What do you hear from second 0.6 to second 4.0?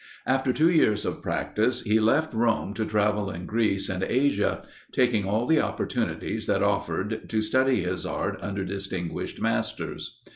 years of practice he left Rome to travel in Greece